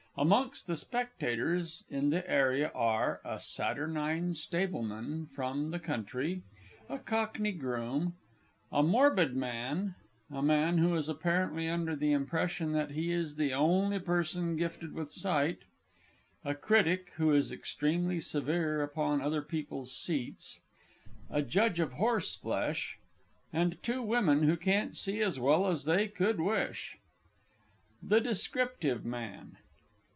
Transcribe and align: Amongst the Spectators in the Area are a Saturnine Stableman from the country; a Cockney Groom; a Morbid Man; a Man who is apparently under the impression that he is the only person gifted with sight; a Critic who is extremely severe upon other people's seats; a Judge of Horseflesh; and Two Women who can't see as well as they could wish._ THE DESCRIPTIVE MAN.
Amongst 0.17 0.67
the 0.67 0.75
Spectators 0.75 1.85
in 1.89 2.09
the 2.09 2.29
Area 2.29 2.69
are 2.75 3.21
a 3.23 3.39
Saturnine 3.39 4.33
Stableman 4.33 5.25
from 5.25 5.71
the 5.71 5.79
country; 5.79 6.43
a 6.89 6.99
Cockney 6.99 7.53
Groom; 7.53 8.15
a 8.73 8.83
Morbid 8.83 9.37
Man; 9.37 9.95
a 10.29 10.43
Man 10.43 10.79
who 10.79 10.95
is 10.95 11.07
apparently 11.07 11.69
under 11.69 11.95
the 11.95 12.11
impression 12.11 12.73
that 12.73 12.91
he 12.91 13.11
is 13.11 13.37
the 13.37 13.53
only 13.53 13.99
person 13.99 14.57
gifted 14.57 14.93
with 14.93 15.09
sight; 15.13 15.59
a 16.43 16.53
Critic 16.55 17.13
who 17.15 17.33
is 17.33 17.49
extremely 17.51 18.19
severe 18.19 18.83
upon 18.83 19.21
other 19.21 19.41
people's 19.41 19.95
seats; 19.95 20.59
a 21.29 21.41
Judge 21.41 21.79
of 21.79 21.93
Horseflesh; 21.93 22.99
and 23.53 23.81
Two 23.81 24.01
Women 24.03 24.43
who 24.43 24.57
can't 24.57 24.95
see 24.95 25.21
as 25.21 25.39
well 25.39 25.65
as 25.67 25.85
they 25.85 26.09
could 26.09 26.41
wish._ 26.41 26.97
THE 28.03 28.19
DESCRIPTIVE 28.19 29.05
MAN. 29.05 29.55